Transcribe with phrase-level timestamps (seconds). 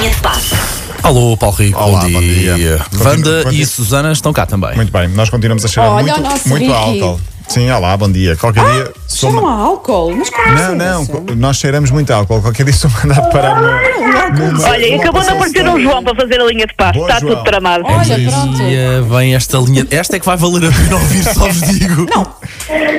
[0.00, 0.54] Linha de passe.
[1.02, 2.54] Alô, Paulo Rico, Olá, bom bom dia.
[2.54, 2.80] dia.
[3.04, 4.74] Wanda Continu- e Susana estão cá também.
[4.74, 7.02] Muito bem, nós continuamos a cheirar Olha muito, o nosso muito Ricky.
[7.02, 7.20] álcool.
[7.48, 8.34] Sim, olá, bom dia.
[8.36, 8.92] Qualquer dia.
[9.12, 10.14] Sou Chama ma- álcool?
[10.16, 12.40] Mas como Não, assim, não, co- nós cheiramos muito álcool.
[12.40, 14.50] Qualquer dia sou mandado parar numa.
[14.52, 15.80] numa- Olha, e numa acabou de aparecer um.
[15.80, 16.92] João para fazer a linha de passe.
[16.98, 17.34] Boa, Está João.
[17.34, 17.84] tudo tramado.
[17.86, 18.62] Olha, pronto.
[18.62, 19.86] E eh, vem esta linha.
[19.90, 22.06] Esta é que vai valer a pena ouvir, só vos digo.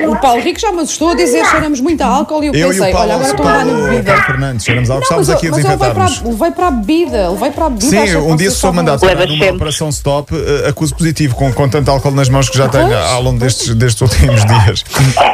[0.08, 2.68] O Paulo Rico já me assustou a dizer cheiramos muito a álcool e eu, Eu
[2.68, 4.10] pensei, e o Paulo, olha, agora estou a dar na Paulo, bebida.
[4.12, 5.06] Paulo Fernandes, cheiramos álcool.
[5.10, 6.34] Não, mas, aqui a mas ele vai para, desinfetar-nos.
[6.34, 7.86] a- vai para a bebida, ele vai para a bebida.
[7.90, 9.56] Sim, que um dia vocês se sou estavam- mandado parar Levas numa sempre.
[9.56, 12.98] operação stop, eh, acuso positivo com, com tanto álcool nas mãos que já tenho Pois.
[13.06, 14.84] ao longo destes, destes últimos dias.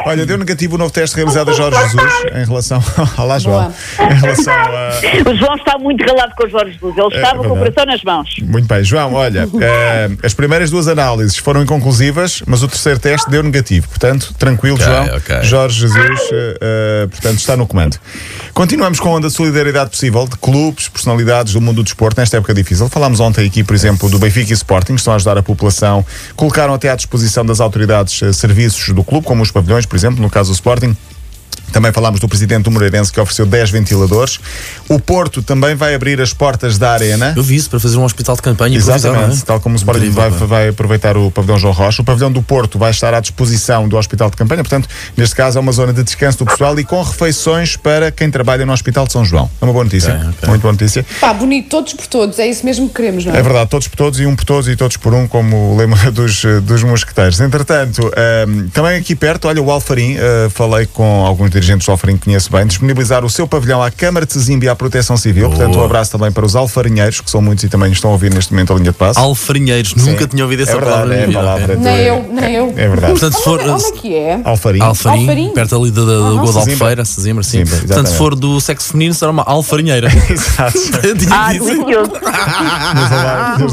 [0.05, 2.83] Olha, deu negativo o novo teste realizado a Jorge Jesus em relação.
[3.17, 3.73] Olá, João.
[3.99, 5.29] Em relação a.
[5.29, 6.97] O João está muito calado com o Jorge Jesus.
[6.97, 8.29] Ele estava com o coração nas mãos.
[8.41, 13.29] Muito bem, João, olha, eh, as primeiras duas análises foram inconclusivas, mas o terceiro teste
[13.29, 13.87] deu negativo.
[13.87, 15.17] Portanto, tranquilo, Ok, João.
[15.17, 15.43] ok.
[15.43, 17.97] Jorge Jesus, eh, eh, portanto, está no comando.
[18.53, 22.37] Continuamos com a onda de solidariedade possível de clubes, personalidades do mundo do desporto nesta
[22.37, 22.89] época difícil.
[22.89, 26.05] Falámos ontem aqui, por exemplo, do Benfica e Sporting, que estão a ajudar a população,
[26.35, 30.29] colocaram até à disposição das autoridades serviços do clube, como os pavilhões, por exemplo, no
[30.29, 30.97] caso do Sporting.
[31.71, 34.39] Também falámos do presidente do Moreirense que ofereceu 10 ventiladores.
[34.87, 37.33] O Porto também vai abrir as portas da arena.
[37.35, 38.77] Eu vi isso para fazer um hospital de campanha.
[38.77, 39.45] Exatamente, é?
[39.45, 40.45] tal como o Sporting vai, pá.
[40.45, 42.01] vai aproveitar o pavilhão João Rocha.
[42.01, 45.57] O pavilhão do Porto vai estar à disposição do Hospital de Campanha, portanto, neste caso
[45.57, 49.05] é uma zona de descanso do pessoal e com refeições para quem trabalha no Hospital
[49.05, 49.49] de São João.
[49.61, 50.49] É uma boa notícia, Ok, ok.
[50.49, 51.05] muito boa notícia.
[51.19, 53.39] Pá, bonito, todos por todos, é isso mesmo que queremos, não é?
[53.39, 55.77] É verdade, todos por todos e um por todos e todos por um, como o
[55.77, 57.39] lema dos, dos mosqueteiros.
[57.39, 62.17] Entretanto, ehm, também aqui perto, olha, o Alfarim, eh, falei com alguns dirigentes do que
[62.25, 65.49] conheço bem, disponibilizar o seu pavilhão à Câmara de Sesimbra e à Proteção Civil.
[65.49, 68.33] Portanto, um abraço também para os alfarinheiros, que são muitos e também estão a ouvir
[68.33, 69.19] neste momento a linha de passo.
[69.19, 71.15] Alfarinheiros, nunca tinha ouvido essa é verdade, palavra.
[71.23, 71.75] é palavra.
[71.75, 72.73] Nem de- eu, nem eu.
[72.77, 73.11] É verdade.
[73.13, 74.41] Portanto, se for- Onde, onde é que é?
[74.43, 74.81] Alfarim.
[74.81, 75.49] Alfarim, Alfarim?
[75.53, 76.59] perto ali da, da, de Sesimbra.
[76.61, 77.63] Albufeira, Sesimbra, sim.
[77.65, 80.07] Portanto, se for do sexo feminino, será uma alfarinheira.
[80.29, 80.79] Exato.
[81.31, 82.11] Ah, delicioso.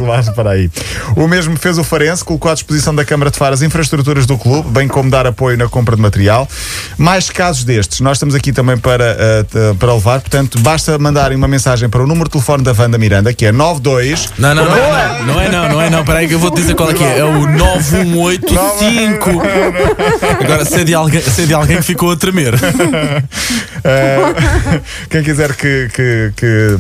[0.04, 0.70] Lá, para aí.
[1.16, 4.36] O mesmo fez o Farense, colocou à disposição da Câmara de Faro as infraestruturas do
[4.36, 6.48] clube, bem como dar apoio na compra de material.
[6.98, 11.46] Mais casos destes, nós estamos aqui também para, t- para levar, portanto, basta mandarem uma
[11.48, 14.30] mensagem para o número de telefone da Wanda Miranda, que é 92.
[14.38, 16.00] Não, não, não, não, não é não, não é não.
[16.00, 17.18] Espera aí que eu vou te dizer qual é que é.
[17.18, 19.30] É o 9185.
[20.42, 22.54] Agora, se é de alguém, se é de alguém que ficou a tremer.
[23.88, 25.88] Eh, quem quiser que.
[25.94, 26.76] que- que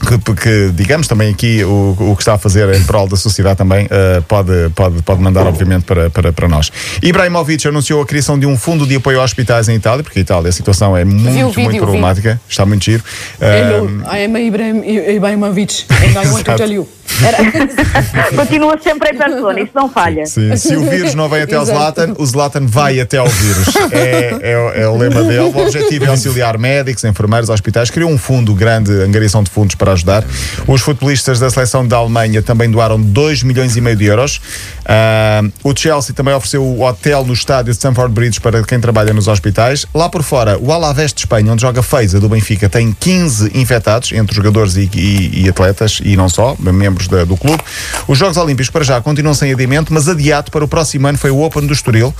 [0.00, 3.56] que, que, digamos também aqui o, o que está a fazer em prol da sociedade
[3.56, 6.70] também eh, pode, pode, pode mandar obviamente para, para, para nós.
[7.02, 10.22] Ibrahimovic anunciou a criação de um fundo de apoio a hospitais em Itália porque a
[10.22, 11.78] Itália a situação é muito, vídeo, muito vi.
[11.78, 12.40] problemática.
[12.48, 13.02] Está muito giro.
[13.40, 14.82] Eh, Hello, I am Ibrahim,
[15.16, 15.84] Ibrahimovic.
[15.90, 16.88] And I want to tell you.
[17.24, 20.24] Era- Continua sempre em persona, isso não falha.
[20.26, 21.64] Sim, se o vírus não vem até ao.
[21.64, 23.68] Zlatan, o Zlatan vai até ao vírus.
[23.92, 25.38] É, é o- é o lema dele.
[25.40, 27.90] O objetivo é auxiliar médicos, enfermeiros, hospitais.
[27.90, 30.24] Criou um fundo grande, angariação de fundos para ajudar.
[30.66, 34.40] Os futebolistas da seleção da Alemanha também doaram 2 milhões e meio de euros.
[34.86, 39.12] Ah, o Chelsea também ofereceu o hotel no estádio de Stamford Bridge para quem trabalha
[39.12, 39.86] nos hospitais.
[39.94, 44.12] Lá por fora, o Alavés de Espanha, onde joga Feiza do Benfica, tem 15 infectados
[44.12, 47.62] entre jogadores e, e- e atletas e não só, membros da- do clube.
[48.08, 51.30] Os Jogos Olímpicos para já continuam sem adiamento, mas adiado para o próximo ano foi
[51.30, 52.14] o Open do Estoril.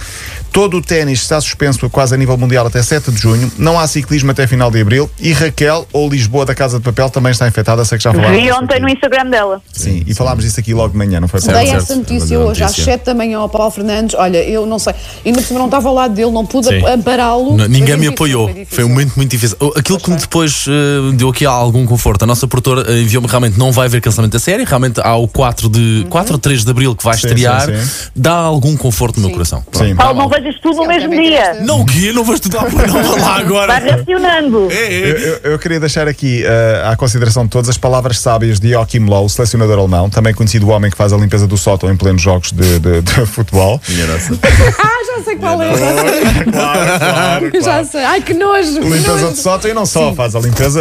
[0.53, 3.51] Todo o ténis está suspenso quase a nível mundial até 7 de junho.
[3.57, 5.09] Não há ciclismo até final de abril.
[5.21, 7.85] E Raquel, ou Lisboa da Casa de Papel, também está infectada.
[7.85, 8.41] Sei que já falámos.
[8.43, 8.83] Vi ontem aqui.
[8.83, 9.63] no Instagram dela.
[9.73, 11.57] Sim, e falámos disso aqui logo de manhã, não foi certo?
[11.57, 11.83] Dei certo.
[11.83, 12.93] essa notícia boa hoje às notícia.
[12.93, 14.15] 7 da manhã ao Paulo Fernandes.
[14.17, 14.95] Olha, eu não sei.
[15.25, 16.85] Ainda por cima não estava ao lado dele, não pude Sim.
[16.87, 17.57] ampará-lo.
[17.57, 18.45] Ninguém Foi me difícil, apoiou.
[18.47, 18.87] foi Foi, difícil.
[18.87, 19.57] um momento muito difícil.
[19.77, 22.23] Aquilo que me depois eh, deu aqui algum conforto.
[22.23, 24.65] A nossa produtora eh, enviou-me realmente não vai haver cancelamento da série.
[24.65, 27.67] Realmente há o 4 de 4 ou 3 de Abril que vai Sim, estrear.
[27.67, 28.09] sim, sim.
[28.17, 29.65] Dá algum conforto no meu coração.
[29.73, 29.95] Sim.
[29.95, 31.41] Paulo, não vejas tudo no mesmo dia.
[31.51, 32.13] tiveste- Não o quê?
[32.13, 33.81] Não vou estudar para não lá agora.
[33.81, 34.69] Vai racionando.
[34.71, 35.11] É, é.
[35.11, 38.71] Eu, eu- eu queria deixar aqui eh, à consideração de todos as palavras sábias de
[38.71, 41.97] Joachim Low, selecionador alemão, também conhecido o homem que faz a limpeza do sótão em
[41.97, 43.81] plenos jogos de, de- de futebol.
[43.89, 44.33] Minha nossa.
[45.21, 45.71] Já sei qual é.
[45.77, 46.53] Já sei.
[46.53, 48.05] claro, claro, Já sei.
[48.05, 48.73] Ai, que nojo.
[48.75, 49.33] que Limpeza nojo.
[49.33, 50.81] de sótão e não só, faz a limpeza.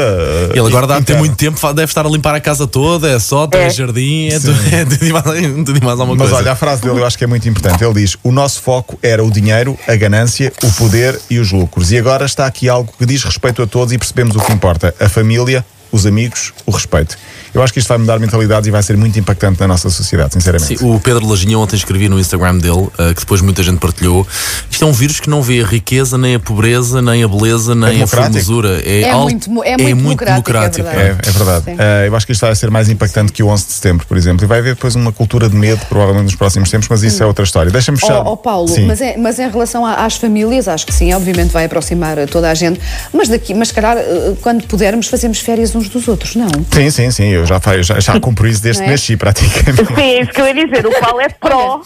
[0.52, 3.48] Ele agora dá ter muito tempo, deve estar a limpar a casa toda, é só,
[3.48, 3.70] tem É.
[3.70, 5.26] jardim, é tudo, é tudo e mais,
[5.66, 6.36] tudo e mais alguma Mas coisa.
[6.38, 7.84] olha, a frase dele eu acho que é muito importante.
[7.84, 11.92] Ele diz: O nosso foco era o dinheiro, a ganância, o poder e os lucros.
[11.92, 14.94] E agora está aqui algo que diz respeito a todos e percebemos o que importa:
[15.00, 17.18] a família, os amigos, o respeito.
[17.54, 20.34] Eu acho que isto vai mudar mentalidades e vai ser muito impactante na nossa sociedade,
[20.34, 20.78] sinceramente.
[20.78, 24.26] Sim, o Pedro Lajinha ontem escrevia no Instagram dele, uh, que depois muita gente partilhou.
[24.70, 27.74] Isto é um vírus que não vê a riqueza, nem a pobreza, nem a beleza,
[27.74, 28.34] nem a democrático.
[28.34, 28.82] formosura.
[28.88, 31.28] É al- muito mo- é muito democrático, é É, verdade.
[31.28, 31.66] é verdade.
[31.66, 31.76] Sim.
[31.80, 34.16] Eh, eu acho que isto vai ser mais impactante que o 11 de setembro, por
[34.16, 34.46] exemplo.
[34.46, 37.26] E vai haver depois uma cultura de medo, provavelmente nos próximos tempos, mas isso é
[37.26, 37.72] outra história.
[37.72, 38.20] Deixa-me fechar.
[38.26, 38.86] Ó ó, Paulo, Sim.
[38.86, 42.50] mas, é, mas em relação a- às famílias, acho que sim, obviamente vai aproximar toda
[42.52, 42.80] a gente,
[43.12, 46.48] mas daqui, mas se calhar, eh, quando pudermos, fazemos férias uns dos outros, não?
[46.72, 47.28] Sim, sim, sim.
[47.30, 48.92] Eu já, já, já cumpro isso desde que é?
[48.92, 49.86] nasci, praticamente.
[49.86, 50.86] Sim, é isso que eu ia dizer.
[50.86, 51.82] O Paulo é pró.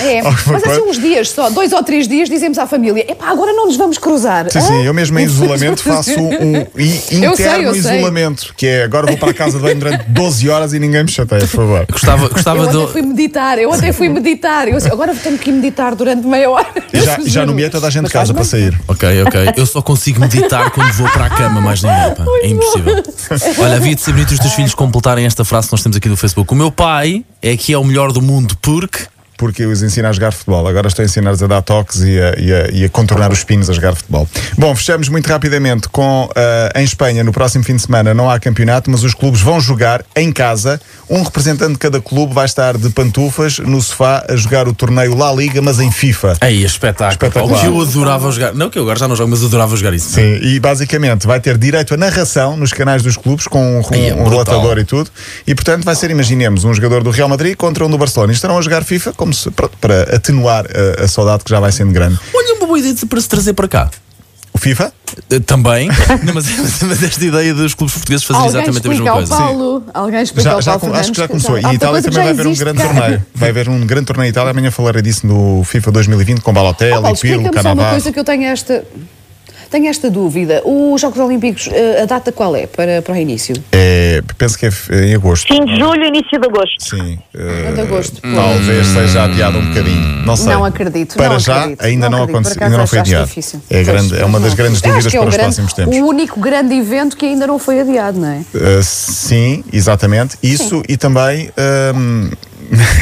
[0.00, 3.28] É, Oh, mas assim uns dias só, dois ou três dias, dizemos à família: epá,
[3.30, 4.50] agora não nos vamos cruzar.
[4.50, 4.62] Sim, Hã?
[4.62, 7.96] sim, eu mesmo em isolamento faço um, i- Eu sei, interno eu sei.
[7.96, 11.02] isolamento, que é agora vou para a casa de banho durante 12 horas e ninguém
[11.04, 11.86] me chateia, por favor.
[11.90, 12.92] Gostava, Eu gostava até de.
[12.92, 14.68] fui meditar, eu até fui meditar.
[14.68, 16.66] Eu, assim, agora tenho que ir meditar durante meia hora.
[16.92, 18.78] E já, já nomeei toda a gente de casa para sair.
[18.88, 19.52] Ok, ok.
[19.56, 22.14] Eu só consigo meditar quando vou para a cama, mais ninguém.
[22.14, 22.24] Pá.
[22.42, 22.95] É impossível.
[23.58, 26.08] Olha, havia de ser bonito os teus filhos completarem esta frase que nós temos aqui
[26.08, 26.52] no Facebook.
[26.52, 29.06] O meu pai é que é o melhor do mundo porque.
[29.36, 30.66] Porque eu os ensino a jogar futebol.
[30.66, 33.44] Agora estou a ensinar-os a dar toques e a, e a- e a contornar os
[33.44, 34.26] pinos a jogar futebol.
[34.56, 38.38] Bom, fechamos muito rapidamente com ah, em Espanha, no próximo fim de semana, não há
[38.40, 40.80] campeonato, mas os clubes vão jogar em casa.
[41.08, 45.14] Um representante de cada clube vai estar de pantufas no sofá a jogar o torneio
[45.16, 46.36] La Liga, mas em FIFA.
[46.40, 47.10] Aí, espetáculo.
[47.12, 47.58] Espetacular.
[47.58, 48.54] O que eu adorava jogar.
[48.54, 50.10] Não que eu agora já não jogo, mas adorava jogar isso.
[50.10, 54.10] Sim, e basicamente vai ter direito a narração nos canais dos clubes com um, Ai,
[54.10, 55.10] é um relatador e tudo.
[55.46, 58.32] E portanto vai ser, imaginemos, um jogador do Real Madrid contra um do Barcelona.
[58.32, 60.64] E estarão a jogar FIFA como se, pronto, para atenuar
[61.00, 62.18] a, a saudade que já vai sendo grande.
[62.32, 63.90] Olha, uma boa ideia de- para se trazer para cá.
[64.52, 64.92] O FIFA?
[65.30, 65.88] Eh, Também,
[66.24, 66.46] Não, mas,
[66.82, 69.36] mas esta ideia dos clubes portugueses fazerem Alguém exatamente a mesma ao coisa.
[69.36, 69.84] Paulo.
[69.92, 71.56] Alguém explica Já, ao já Paulo com- acho que já começou.
[71.58, 72.84] E Itália que também já vai haver um grande cá.
[72.94, 73.26] torneio.
[73.34, 74.50] Vai haver um grande torneio em Itália.
[74.52, 77.90] Amanhã falarei disso no FIFA 2020 com Balotelli, Paulo, Pirlo, só uma Cannavaro.
[77.90, 78.84] coisa que eu tenho esta.
[79.76, 80.62] Tenho esta dúvida.
[80.64, 83.54] Os Jogos Olímpicos, eh, a data qual é para, para o início?
[83.72, 84.70] É, penso que é
[85.04, 85.46] em agosto.
[85.48, 86.82] Fim de julho, início de agosto.
[86.82, 87.18] Sim.
[87.74, 88.22] de agosto.
[88.22, 90.24] Talvez seja adiado um bocadinho.
[90.24, 90.46] Não sei.
[90.54, 92.36] Não acredito, Para não já, acredito, ainda não, acredito.
[92.38, 93.26] aconteceu, ainda não foi adiado.
[93.26, 93.60] difícil.
[93.68, 94.56] É, grande, Pois, é uma das não.
[94.56, 95.94] grandes dúvidas é para o os grande- próximos tempos.
[95.98, 98.38] O único grande evento que ainda não foi adiado, não é?
[98.54, 100.38] Uh, sim, exatamente.
[100.42, 101.50] Isso e também.
[101.94, 102.30] um,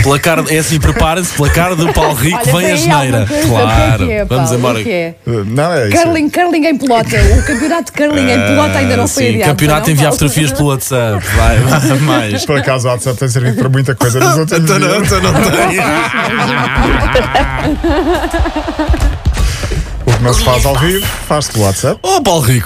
[0.03, 3.27] Pela cara, é assim, preparem-se, pela cara do Paulo Rico Olha, vem tem a geneira.
[3.27, 3.49] coisa.
[3.49, 4.79] Claro, O que é que é, vamos embora.
[4.79, 5.15] O que é?
[5.27, 6.03] uh, não, é isso.
[6.03, 7.17] Curling, curling em pelota.
[7.39, 9.51] O campeonato de curling em pelota ainda não foi Sim, adiado.
[9.51, 11.25] campeonato enviar fotografias pelo WhatsApp.
[11.37, 12.45] Vai, vai mais.
[12.45, 15.03] Por acaso o WhatsApp tem servido para muita coisa nos outros Então não, dias.
[15.13, 15.81] então não tem.
[20.07, 21.99] O que não se faz ao vivo, faz-se pelo WhatsApp.
[22.03, 22.63] Oh, Paulo Rico.